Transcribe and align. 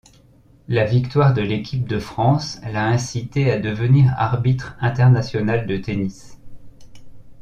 La 0.67 0.83
victoire 0.83 1.35
de 1.35 1.43
l'équipe 1.43 1.87
de 1.87 1.99
France 1.99 2.59
l'a 2.73 2.87
incité 2.87 3.51
à 3.51 3.59
devenir 3.59 4.11
arbitre 4.17 4.75
international 4.81 5.67
de 5.67 5.77
tennis. 5.77 6.39